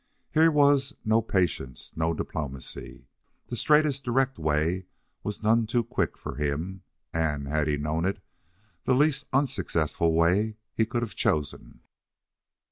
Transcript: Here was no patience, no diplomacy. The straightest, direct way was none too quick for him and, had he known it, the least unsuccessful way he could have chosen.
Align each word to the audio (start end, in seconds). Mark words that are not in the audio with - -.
Here 0.31 0.49
was 0.49 0.95
no 1.05 1.21
patience, 1.21 1.91
no 1.95 2.11
diplomacy. 2.15 3.05
The 3.49 3.55
straightest, 3.55 4.03
direct 4.03 4.39
way 4.39 4.87
was 5.21 5.43
none 5.43 5.67
too 5.67 5.83
quick 5.83 6.17
for 6.17 6.37
him 6.37 6.81
and, 7.13 7.47
had 7.47 7.67
he 7.67 7.77
known 7.77 8.05
it, 8.05 8.19
the 8.85 8.95
least 8.95 9.27
unsuccessful 9.31 10.11
way 10.13 10.57
he 10.73 10.87
could 10.87 11.03
have 11.03 11.13
chosen. 11.13 11.81